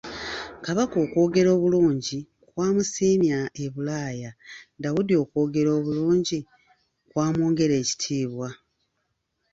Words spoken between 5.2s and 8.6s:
okwogera obulungi kwamwongera ekitiibwa.